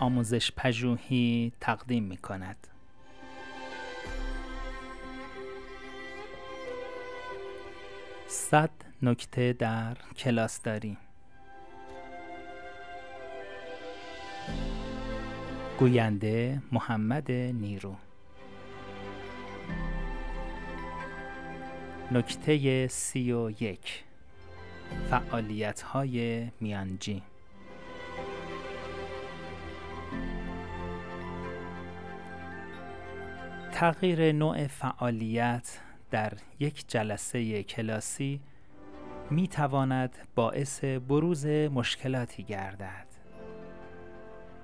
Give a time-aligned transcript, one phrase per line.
[0.00, 2.66] آموزش پژوهی تقدیم می کند.
[8.26, 8.70] صد
[9.02, 10.96] نکته در کلاس داری
[15.78, 17.96] گوینده محمد نیرو.
[22.10, 24.04] نکته سی و یک.
[25.10, 27.22] فعالیت های میانجی.
[33.80, 35.80] تغییر نوع فعالیت
[36.10, 38.40] در یک جلسه کلاسی
[39.30, 43.06] می تواند باعث بروز مشکلاتی گردد.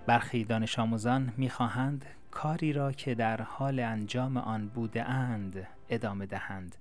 [0.06, 6.26] برخی دانش آموزان می خواهند کاری را که در حال انجام آن بوده اند ادامه
[6.26, 6.76] دهند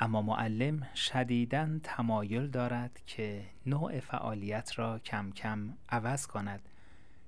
[0.00, 6.60] اما معلم شدیداً تمایل دارد که نوع فعالیت را کم کم عوض کند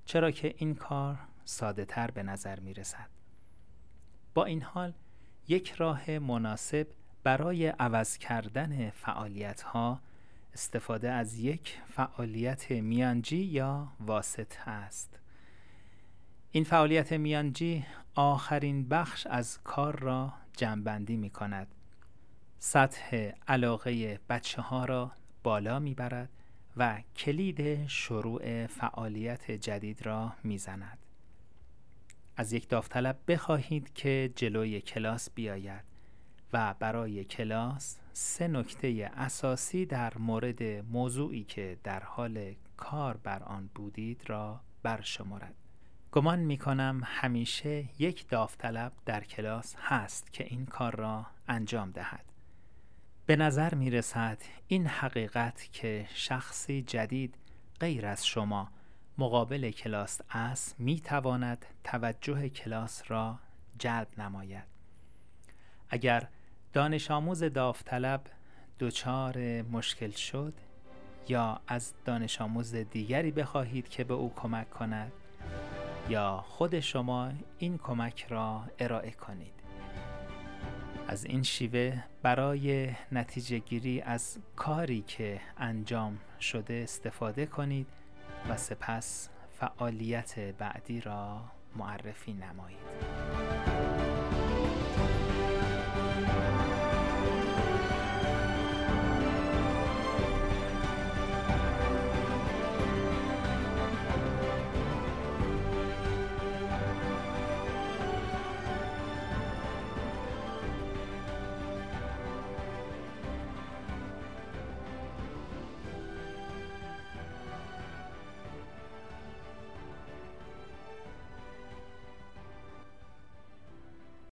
[0.05, 3.14] چرا که این کار ساده تر به نظر می رسد.
[4.35, 4.93] با این حال
[5.47, 6.87] یک راه مناسب
[7.23, 9.99] برای عوض کردن فعالیت ها
[10.53, 15.19] استفاده از یک فعالیت میانجی یا واسط است.
[16.51, 21.67] این فعالیت میانجی آخرین بخش از کار را جمعبندی می کند.
[22.59, 25.11] سطح علاقه بچه ها را
[25.43, 26.29] بالا می برد
[26.77, 31.04] و کلید شروع فعالیت جدید را می زند.
[32.37, 35.83] از یک داوطلب بخواهید که جلوی کلاس بیاید
[36.53, 43.69] و برای کلاس سه نکته اساسی در مورد موضوعی که در حال کار بر آن
[43.75, 45.55] بودید را برشمارد.
[46.11, 52.25] گمان می کنم همیشه یک داوطلب در کلاس هست که این کار را انجام دهد.
[53.25, 57.35] به نظر می رسد این حقیقت که شخصی جدید
[57.79, 58.69] غیر از شما
[59.17, 63.39] مقابل کلاس است می تواند توجه کلاس را
[63.79, 64.63] جلب نماید.
[65.89, 66.27] اگر
[66.73, 68.21] دانش آموز داوطلب
[68.79, 70.53] دچار مشکل شد
[71.27, 75.11] یا از دانش آموز دیگری بخواهید که به او کمک کند
[76.09, 79.53] یا خود شما این کمک را ارائه کنید.
[81.07, 87.87] از این شیوه برای نتیجه گیری از کاری که انجام شده استفاده کنید.
[88.49, 89.29] و سپس
[89.59, 91.41] فعالیت بعدی را
[91.75, 93.94] معرفی نمایید.